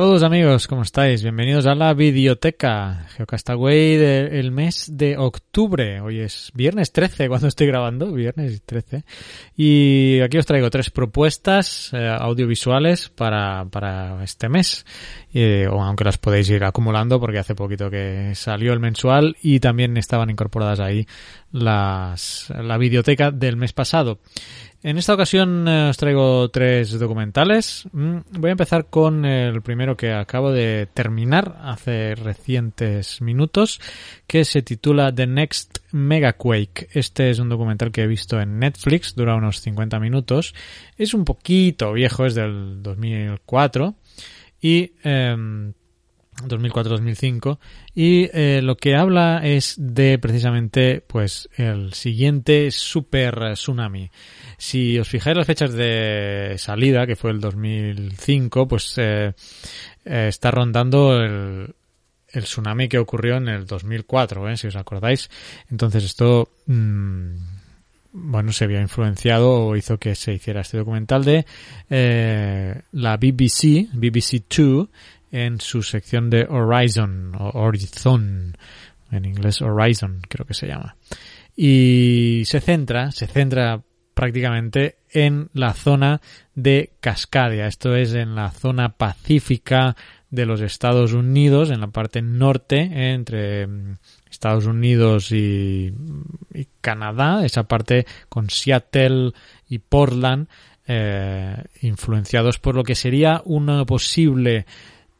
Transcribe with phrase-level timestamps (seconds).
[0.00, 1.22] Saludos amigos, ¿cómo estáis?
[1.22, 6.00] Bienvenidos a la videoteca Geocastaway del mes de octubre.
[6.00, 9.04] Hoy es viernes 13 cuando estoy grabando, viernes 13.
[9.58, 14.86] Y aquí os traigo tres propuestas eh, audiovisuales para, para este mes.
[15.34, 19.98] Eh, aunque las podéis ir acumulando porque hace poquito que salió el mensual y también
[19.98, 21.06] estaban incorporadas ahí
[21.52, 24.18] las, la videoteca del mes pasado.
[24.82, 27.84] En esta ocasión eh, os traigo tres documentales.
[27.92, 33.78] Mm, voy a empezar con el primero que acabo de terminar hace recientes minutos,
[34.26, 36.88] que se titula The Next Megaquake.
[36.92, 40.54] Este es un documental que he visto en Netflix, dura unos 50 minutos.
[40.96, 43.94] Es un poquito viejo, es del 2004
[44.62, 44.92] y...
[46.46, 47.56] 2004-2005 em,
[47.94, 54.10] y eh, lo que habla es de precisamente pues el siguiente super tsunami
[54.60, 59.32] si os fijáis las fechas de salida, que fue el 2005, pues eh,
[60.04, 61.74] eh, está rondando el,
[62.28, 64.56] el tsunami que ocurrió en el 2004, ¿eh?
[64.58, 65.30] si os acordáis.
[65.70, 67.36] Entonces esto, mmm,
[68.12, 71.46] bueno, se había influenciado o hizo que se hiciera este documental de
[71.88, 74.88] eh, la BBC, BBC 2,
[75.30, 78.56] en su sección de Horizon, o Horizon,
[79.10, 80.96] en inglés Horizon creo que se llama.
[81.56, 83.82] Y se centra, se centra
[84.14, 86.20] prácticamente en la zona
[86.54, 87.66] de Cascadia.
[87.66, 89.96] Esto es en la zona pacífica
[90.30, 93.96] de los Estados Unidos, en la parte norte, entre mm,
[94.30, 95.92] Estados Unidos y,
[96.80, 99.32] Canadá, esa parte con Seattle
[99.68, 100.48] y Portland,
[100.86, 104.66] eh, influenciados por lo que sería un posible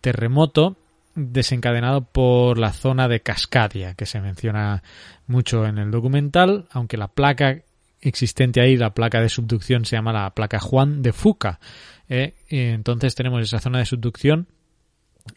[0.00, 0.76] terremoto
[1.14, 4.82] desencadenado por la zona de Cascadia, que se menciona
[5.26, 7.62] mucho en el documental, aunque la placa
[8.00, 11.60] existente ahí, la placa de subducción se llama la placa Juan de Fuca.
[12.08, 12.34] ¿eh?
[12.48, 14.48] entonces tenemos esa zona de subducción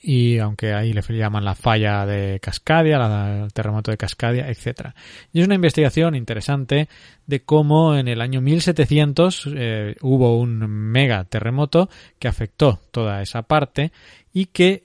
[0.01, 4.95] y aunque ahí le llaman la falla de Cascadia, el terremoto de Cascadia, etcétera.
[5.31, 6.87] Y es una investigación interesante
[7.25, 11.89] de cómo en el año 1700 eh, hubo un mega terremoto
[12.19, 13.91] que afectó toda esa parte
[14.33, 14.83] y que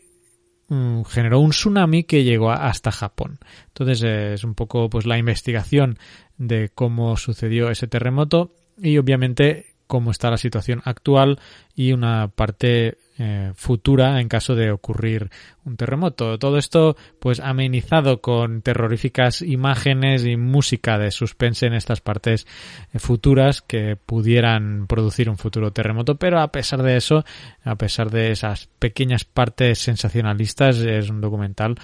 [0.68, 3.38] mm, generó un tsunami que llegó hasta Japón.
[3.68, 5.98] Entonces es un poco pues la investigación
[6.36, 11.40] de cómo sucedió ese terremoto y obviamente cómo está la situación actual
[11.74, 15.30] y una parte eh, futura en caso de ocurrir
[15.64, 16.38] un terremoto.
[16.38, 22.46] Todo esto pues amenizado con terroríficas imágenes y música de suspense en estas partes
[22.92, 27.24] eh, futuras que pudieran producir un futuro terremoto, pero a pesar de eso,
[27.64, 31.76] a pesar de esas pequeñas partes sensacionalistas, es un documental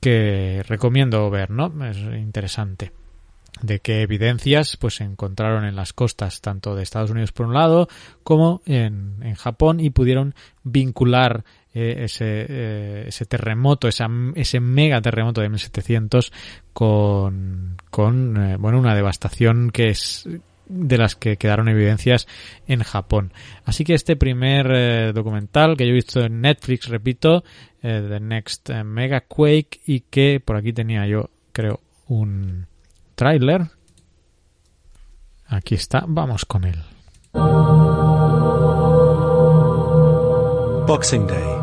[0.00, 1.72] que recomiendo ver, ¿no?
[1.84, 2.92] Es interesante
[3.62, 7.54] de qué evidencias pues se encontraron en las costas tanto de Estados Unidos por un
[7.54, 7.88] lado
[8.22, 15.00] como en, en Japón y pudieron vincular eh, ese, eh, ese terremoto, esa, ese mega
[15.00, 16.32] terremoto de 1700
[16.72, 20.28] con, con eh, bueno, una devastación que es
[20.66, 22.26] de las que quedaron evidencias
[22.66, 23.32] en Japón.
[23.64, 27.44] Así que este primer documental que yo he visto en Netflix, repito,
[27.82, 32.66] The Next Mega Quake y que por aquí tenía yo, creo, un,
[33.20, 33.68] tráiler.
[35.46, 36.82] Aquí está, vamos con él.
[40.86, 41.58] Boxing Day,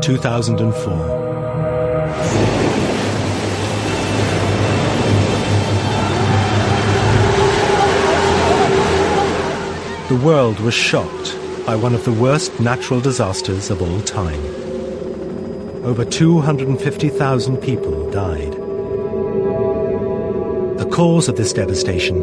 [0.00, 0.92] 2004.
[10.08, 11.36] The world was shocked
[11.66, 14.42] by one of the worst natural disasters of all time.
[15.84, 18.65] Over 250,000 people died.
[20.78, 22.22] The cause of this devastation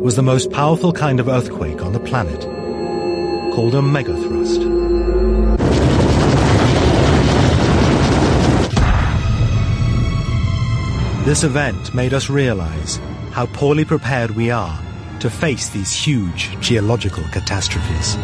[0.00, 2.40] was the most powerful kind of earthquake on the planet,
[3.54, 4.64] called a megathrust.
[11.26, 12.96] This event made us realize
[13.32, 14.78] how poorly prepared we are
[15.20, 18.16] to face these huge geological catastrophes.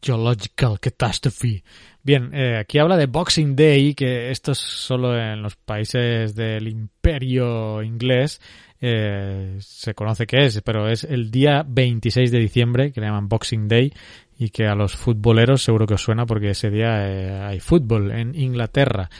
[0.00, 1.62] Geological catastrophe
[2.08, 6.66] Bien, eh, aquí habla de Boxing Day, que esto es solo en los países del
[6.66, 8.40] imperio inglés.
[8.80, 13.28] Eh, se conoce que es, pero es el día 26 de diciembre, que le llaman
[13.28, 13.92] Boxing Day,
[14.38, 18.10] y que a los futboleros seguro que os suena porque ese día eh, hay fútbol
[18.12, 19.10] en Inglaterra.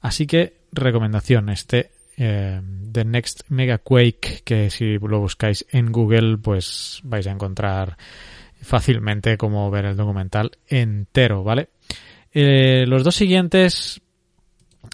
[0.00, 2.60] Así que recomendación, este eh,
[2.92, 7.98] The Next Mega Quake, que si lo buscáis en Google, pues vais a encontrar
[8.60, 11.70] fácilmente cómo ver el documental entero, ¿vale?
[12.32, 14.00] Eh, los dos siguientes,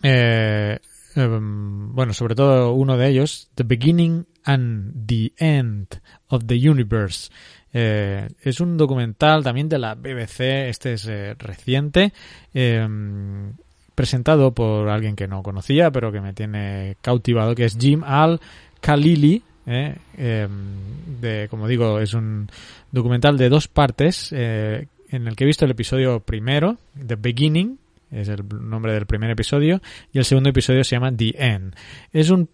[0.03, 0.79] eh,
[1.15, 5.89] em, bueno, sobre todo uno de ellos, The Beginning and the End
[6.29, 7.31] of the Universe.
[7.73, 12.15] Eh, es un documental también de la BBC, este es eh, reciente,
[12.55, 13.53] em,
[13.95, 18.41] presentado por alguien que no conocía, pero que me tiene cautivado, que es Jim Al
[18.81, 19.43] Khalili.
[19.67, 22.49] Eh, em, de, como digo, es un
[22.93, 27.79] documental de dos partes en el que he visto el episodio primero, The Beginning,
[28.11, 29.81] es el nombre del primer episodio,
[30.13, 31.75] y el segundo episodio se llama The End.
[32.13, 32.49] Es un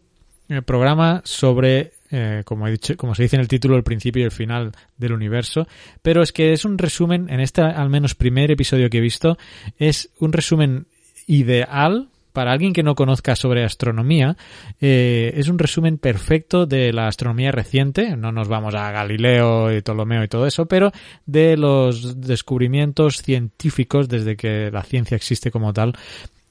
[0.64, 4.26] programa sobre eh, como he dicho, como se dice en el título, el principio y
[4.26, 5.66] el final del universo,
[6.02, 9.38] pero es que es un resumen, en este al menos primer episodio que he visto,
[9.78, 10.84] es un resumen
[11.26, 14.36] ideal para alguien que no conozca sobre astronomía,
[14.80, 18.16] eh, es un resumen perfecto de la astronomía reciente.
[18.16, 20.92] No nos vamos a Galileo y Ptolomeo y todo eso, pero
[21.26, 25.94] de los descubrimientos científicos desde que la ciencia existe como tal.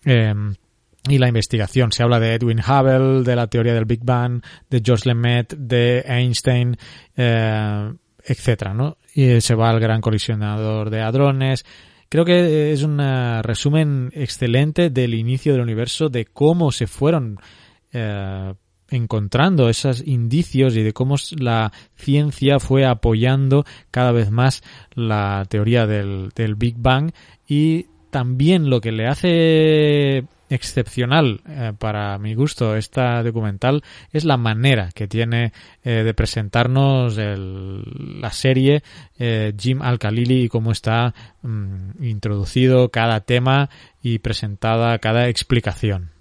[0.06, 0.34] Eh,
[1.10, 1.92] y la investigación.
[1.92, 6.04] Se habla de Edwin Hubble, de la teoría del Big Bang, de George Lemaitre, de
[6.08, 6.78] Einstein,
[7.18, 7.92] eh,
[8.24, 8.98] etcétera, ¿no?
[9.14, 11.66] Y se va al gran colisionador de hadrones.
[12.12, 17.40] Creo que es un eh, resumen excelente del inicio del universo, de cómo se fueron
[17.94, 18.54] eh,
[18.90, 24.62] encontrando esos indicios y de cómo la ciencia fue apoyando cada vez más
[24.94, 27.14] la teoría del, del Big Bang
[27.48, 34.38] y también lo que le hace excepcional eh, para mi gusto esta documental es la
[34.38, 35.54] manera que tiene
[35.84, 38.84] eh, de presentarnos la serie
[39.18, 43.70] eh, Jim Al-Khalili y cómo está mm, introducido cada tema
[44.04, 46.21] y presentada cada explicación.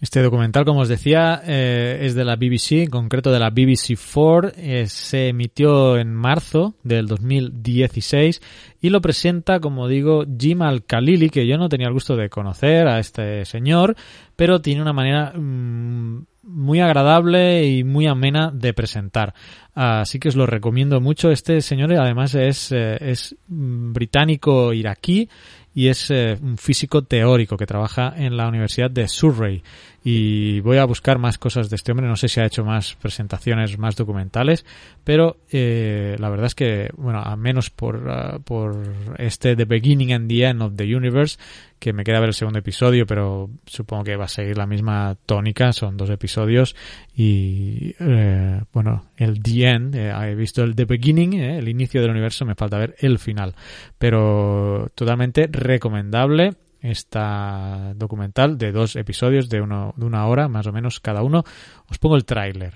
[0.00, 3.96] Este documental, como os decía, eh, es de la BBC, en concreto de la BBC
[3.96, 4.52] 4.
[4.56, 8.40] Eh, se emitió en marzo del 2016
[8.80, 12.86] y lo presenta, como digo, Jim Al-Khalili, que yo no tenía el gusto de conocer
[12.86, 13.96] a este señor,
[14.36, 19.34] pero tiene una manera mm, muy agradable y muy amena de presentar.
[19.74, 21.32] Así que os lo recomiendo mucho.
[21.32, 25.28] Este señor además es, eh, es británico iraquí
[25.78, 29.62] y es eh, un físico teórico que trabaja en la Universidad de Surrey.
[30.02, 32.08] Y voy a buscar más cosas de este hombre.
[32.08, 34.66] No sé si ha hecho más presentaciones, más documentales,
[35.04, 40.12] pero eh, la verdad es que, bueno, a menos por, ah, por este The Beginning
[40.12, 41.38] and the End of the Universe,
[41.78, 45.16] que me queda ver el segundo episodio, pero supongo que va a seguir la misma
[45.26, 45.72] tónica.
[45.72, 46.74] Son dos episodios
[47.14, 52.44] y, eh, bueno, el The End, he visto el The Beginning, el inicio del universo,
[52.44, 53.54] me falta ver el final.
[53.98, 60.72] Pero totalmente recomendable esta documental de dos episodios de, uno, de una hora más o
[60.72, 61.44] menos cada uno.
[61.88, 62.74] Os pongo el tráiler.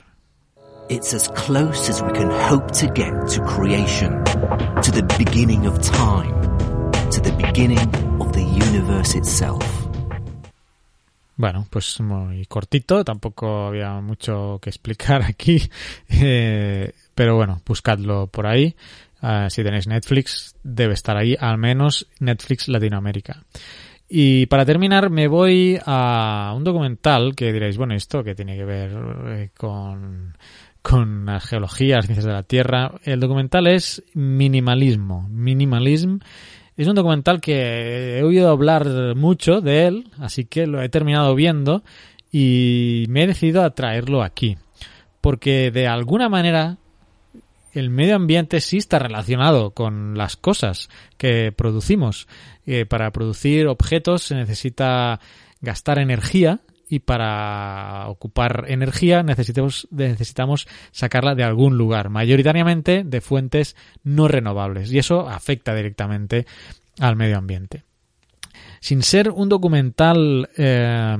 [0.89, 4.23] It's as close as we can hope to get to creation,
[4.83, 6.35] to the beginning of time,
[7.11, 7.79] to the beginning
[8.33, 9.65] the universe itself.
[11.37, 15.63] Bueno, pues muy cortito, tampoco había mucho que explicar aquí,
[16.09, 18.75] eh, pero bueno, buscadlo por ahí.
[19.23, 23.45] Uh, si tenéis Netflix, debe estar ahí, al menos Netflix Latinoamérica.
[24.09, 28.65] Y para terminar, me voy a un documental que diréis, bueno, esto que tiene que
[28.65, 28.93] ver
[29.27, 30.37] eh, con,
[30.83, 32.93] con la geología, las ciencias de la Tierra.
[33.05, 35.29] El documental es Minimalismo.
[35.31, 36.19] Minimalism
[36.77, 41.35] es un documental que he oído hablar mucho de él, así que lo he terminado
[41.35, 41.83] viendo
[42.31, 44.57] y me he decidido a traerlo aquí.
[45.21, 46.79] Porque de alguna manera
[47.73, 52.27] el medio ambiente sí está relacionado con las cosas que producimos.
[52.67, 55.21] Eh, para producir objetos se necesita
[55.61, 56.61] gastar energía
[56.93, 64.93] y para ocupar energía necesitamos, necesitamos sacarla de algún lugar, mayoritariamente de fuentes no renovables
[64.93, 66.45] y eso afecta directamente
[67.01, 67.85] al medio ambiente.
[68.81, 71.17] Sin ser un documental eh,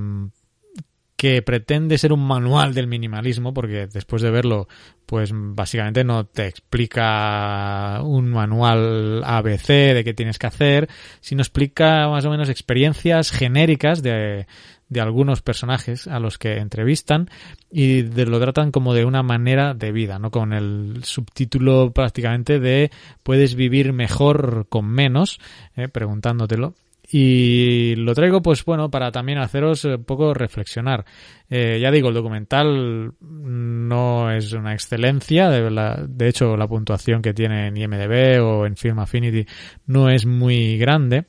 [1.17, 4.69] que pretende ser un manual del minimalismo, porque después de verlo,
[5.07, 12.09] pues básicamente no te explica un manual ABC de qué tienes que hacer, sino explica
[12.09, 14.47] más o menos experiencias genéricas de,
[14.93, 17.31] de algunos personajes a los que entrevistan
[17.71, 20.31] y de, lo tratan como de una manera de vida, ¿no?
[20.31, 22.91] Con el subtítulo prácticamente de
[23.23, 25.41] puedes vivir mejor con menos,
[25.77, 26.75] eh, preguntándotelo
[27.11, 31.05] y lo traigo, pues bueno, para también haceros un poco reflexionar.
[31.51, 37.21] Eh, ya digo, el documental no es una excelencia, de, la, de hecho la puntuación
[37.21, 39.47] que tiene en IMDB o en Film Affinity
[39.87, 41.27] no es muy grande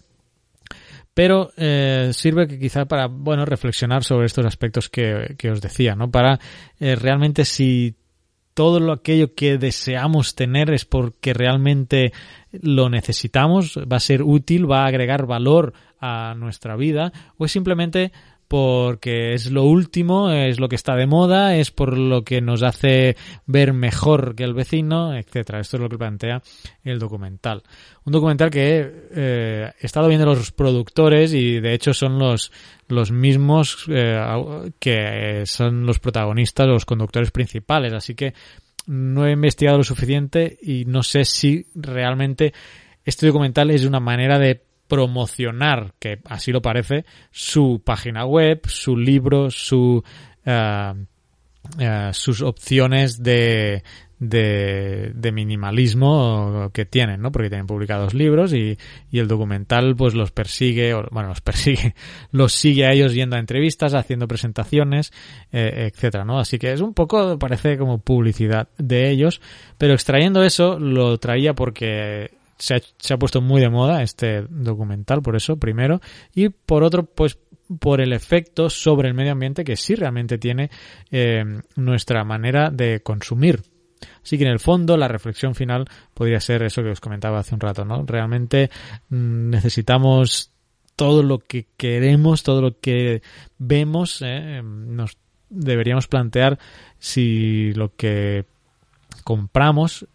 [1.13, 5.95] pero eh, sirve que quizá para bueno reflexionar sobre estos aspectos que, que os decía
[5.95, 6.39] no para
[6.79, 7.95] eh, realmente si
[8.53, 12.13] todo lo aquello que deseamos tener es porque realmente
[12.51, 17.51] lo necesitamos, va a ser útil, va a agregar valor a nuestra vida, o es
[17.51, 18.11] simplemente
[18.53, 22.61] porque es lo último, es lo que está de moda, es por lo que nos
[22.61, 23.17] hace
[23.47, 25.59] ver mejor que el vecino, etcétera.
[25.59, 26.43] Esto es lo que plantea
[26.83, 27.63] el documental.
[28.05, 32.51] Un documental que eh, he estado viendo los productores y de hecho son los
[32.89, 34.21] los mismos eh,
[34.77, 38.35] que son los protagonistas, los conductores principales, así que
[38.85, 42.53] no he investigado lo suficiente y no sé si realmente
[43.03, 44.61] este documental es una manera de
[44.93, 50.03] promocionar, que así lo parece, su página web, su libro, su,
[50.45, 53.81] uh, uh, sus opciones de,
[54.19, 57.31] de, de, minimalismo que tienen, ¿no?
[57.31, 58.77] Porque tienen publicados libros y,
[59.09, 61.95] y el documental pues los persigue, o, bueno, los persigue,
[62.31, 65.11] los sigue a ellos yendo a entrevistas, haciendo presentaciones,
[65.51, 66.37] eh, etcétera, ¿no?
[66.37, 69.41] Así que es un poco, parece como publicidad de ellos,
[69.79, 72.75] pero extrayendo eso lo traía porque se
[73.13, 76.01] ha, puesto muy de moda este documental, por eso, primero,
[76.33, 77.37] y por otro, pues
[77.79, 80.69] por el efecto sobre el medio ambiente que sí realmente tiene
[81.11, 81.43] eh,
[81.75, 83.61] nuestra manera de consumir.
[84.21, 87.55] Así que en el fondo la reflexión final podría ser eso que os comentaba hace
[87.55, 88.03] un rato, ¿no?
[88.05, 88.69] Realmente
[89.09, 90.51] mmm, necesitamos
[90.95, 93.21] todo lo que queremos, todo lo que
[93.57, 94.61] vemos, ¿eh?
[94.63, 95.17] nos
[95.49, 96.59] deberíamos plantear
[96.99, 98.45] si lo que
[99.23, 100.07] compramos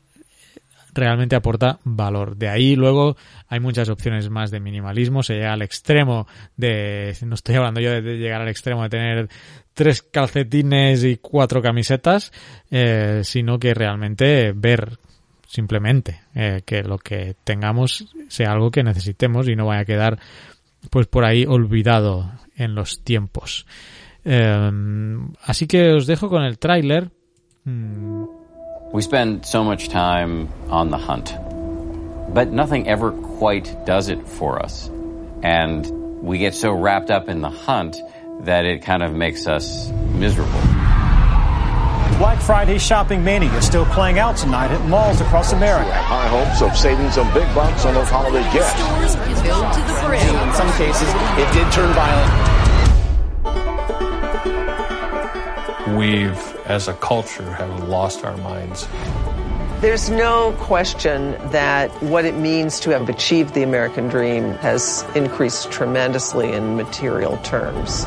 [0.99, 2.37] realmente aporta valor.
[2.37, 3.17] De ahí luego
[3.49, 6.27] hay muchas opciones más de minimalismo, se llega al extremo
[6.57, 9.29] de, no estoy hablando yo de llegar al extremo de tener
[9.75, 12.33] tres calcetines y cuatro camisetas,
[12.71, 14.99] eh, sino que realmente ver
[15.47, 20.19] simplemente eh, que lo que tengamos sea algo que necesitemos y no vaya a quedar
[20.91, 23.67] pues por ahí olvidado en los tiempos.
[24.25, 27.11] Eh, así que os dejo con el tráiler.
[27.65, 28.38] Mm.
[28.91, 31.35] We spend so much time on the hunt,
[32.33, 34.89] but nothing ever quite does it for us.
[35.43, 37.99] And we get so wrapped up in the hunt
[38.41, 40.59] that it kind of makes us miserable.
[42.17, 45.93] Black Friday shopping mania is still playing out tonight at malls across America.
[45.93, 48.71] High hopes of saving some big bucks on those holiday gifts.
[48.71, 50.49] Stores filled to the brim.
[50.49, 52.59] In some cases, it did turn violent.
[55.97, 58.87] We've, as a culture, have lost our minds.
[59.81, 65.71] There's no question that what it means to have achieved the American dream has increased
[65.71, 68.05] tremendously in material terms.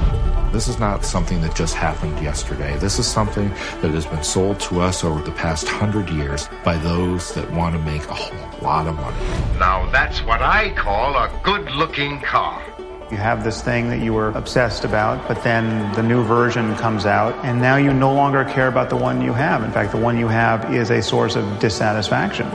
[0.51, 2.77] This is not something that just happened yesterday.
[2.77, 3.48] This is something
[3.82, 7.74] that has been sold to us over the past hundred years by those that want
[7.74, 9.18] to make a whole lot of money.
[9.58, 12.62] Now that's what I call a good looking car.
[13.12, 17.06] You have this thing that you were obsessed about, but then the new version comes
[17.06, 19.65] out, and now you no longer care about the one you have.
[19.65, 22.50] In fact, the one you have is a source of dissatisfaction.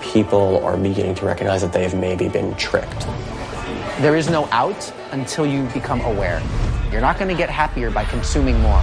[0.00, 3.06] People are beginning to recognize that they've maybe been tricked.
[4.00, 6.42] There is no out until you become aware.
[6.90, 8.80] You're not going to get happier by consuming more.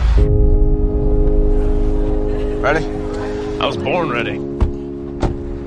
[2.61, 2.85] Ready?
[3.59, 4.37] I was born ready.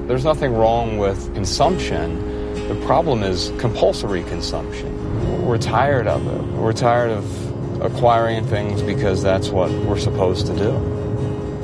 [0.07, 2.69] There's nothing wrong with consumption.
[2.69, 4.98] The problem is compulsory consumption.
[5.29, 6.43] We're tired of it.
[6.59, 10.73] We're tired of acquiring things because that's what we're supposed to do.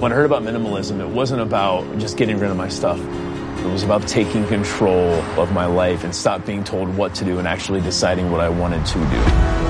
[0.01, 2.99] When I heard about minimalism, it wasn't about just getting rid of my stuff.
[2.99, 7.39] It was about taking control of my life and stop being told what to do
[7.39, 9.65] and actually deciding what I wanted to do.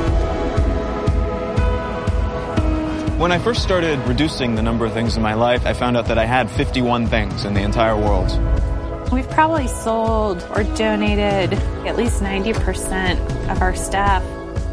[3.18, 6.06] When I first started reducing the number of things in my life, I found out
[6.06, 8.28] that I had 51 things in the entire world.
[9.14, 11.52] We've probably sold or donated
[11.86, 14.24] at least 90% of our stuff.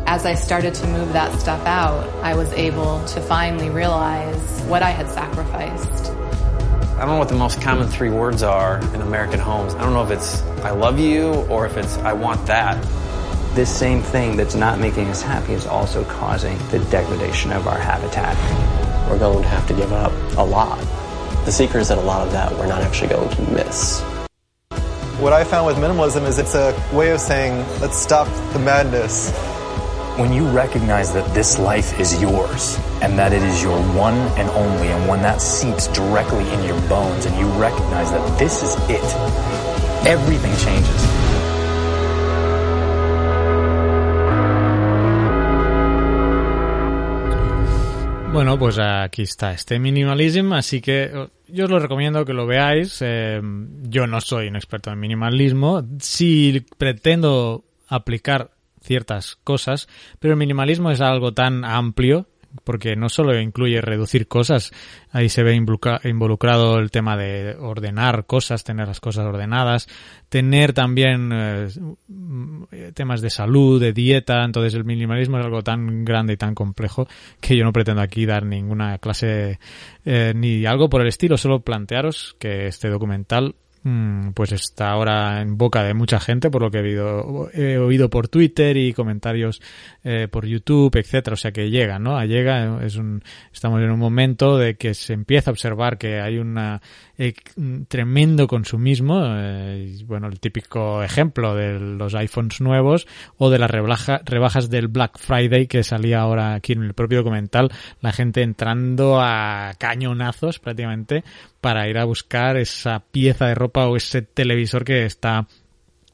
[0.08, 4.82] As I started to move that stuff out, I was able to finally realize what
[4.82, 6.10] I had sacrificed.
[6.10, 9.76] I don't know what the most common three words are in American homes.
[9.76, 12.84] I don't know if it's I love you or if it's I want that.
[13.54, 17.78] This same thing that's not making us happy is also causing the degradation of our
[17.78, 18.36] habitat.
[19.08, 20.80] We're going to have to give up a lot.
[21.46, 24.04] The secret is that a lot of that we're not actually going to miss.
[25.22, 29.30] What I found with minimalism is it's a way of saying, let's stop the madness.
[30.18, 34.50] When you recognize that this life is yours and that it is your one and
[34.50, 38.74] only, and when that seeps directly in your bones and you recognize that this is
[38.90, 39.04] it,
[40.08, 41.22] everything changes.
[48.34, 53.00] Bueno, pues aquí está este minimalism, así que yo os lo recomiendo que lo veáis.
[53.02, 53.42] Eh,
[53.84, 55.84] yo no soy un experto en minimalismo.
[56.00, 59.88] Si pretendo aplicar ciertas cosas,
[60.20, 62.28] pero el minimalismo es algo tan amplio
[62.64, 64.72] porque no solo incluye reducir cosas,
[65.12, 69.88] ahí se ve involucrado el tema de ordenar cosas, tener las cosas ordenadas,
[70.30, 71.68] tener también eh,
[72.94, 77.08] temas de salud, de dieta, entonces el minimalismo es algo tan grande y tan complejo
[77.40, 79.60] que yo no pretendo aquí dar ninguna clase
[80.06, 83.71] eh, ni algo por el estilo, solo plantearos que este documental Mm,
[84.36, 88.10] pues está ahora en boca de mucha gente por lo que he oído, he oído
[88.12, 89.60] por Twitter y comentarios
[90.04, 92.24] eh, por YouTube, etcétera, o sea que llega, ¿no?
[92.24, 96.38] Llega, es un, estamos en un momento de que se empieza a observar que hay
[96.38, 96.82] una
[97.24, 97.36] eh,
[97.88, 103.06] tremendo consumismo, eh, bueno, el típico ejemplo de los iPhones nuevos
[103.38, 107.72] o de las rebajas del Black Friday que salía ahora aquí en el propio documental,
[108.00, 111.24] la gente entrando a cañonazos prácticamente
[111.62, 115.46] para ir a buscar esa pieza de ropa o ese televisor que está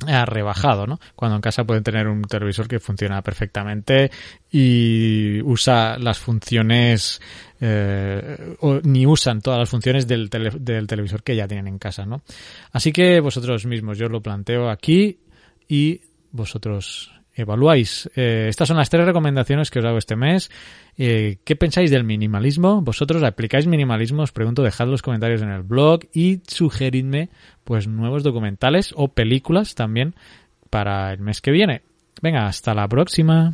[0.05, 0.99] eh, rebajado, ¿no?
[1.15, 4.11] Cuando en casa pueden tener un televisor que funciona perfectamente
[4.51, 7.19] y usa las funciones
[7.59, 12.21] eh, o ni usan todas las funciones del, televisor que ya tienen en casa, ¿no?
[12.71, 15.19] Así que vosotros mismos, yo lo planteo aquí
[15.67, 18.09] y vosotros evaluáis.
[18.15, 20.49] Eh, estas son las tres recomendaciones que os hago este mes.
[20.97, 22.81] Eh, ¿Qué pensáis del minimalismo?
[22.81, 24.23] ¿Vosotros aplicáis minimalismo?
[24.23, 27.29] Os pregunto, dejad los comentarios en el blog y sugeridme
[27.63, 30.15] pues nuevos documentales o películas también
[30.69, 31.83] para el mes que viene.
[32.21, 33.53] Venga, hasta la próxima.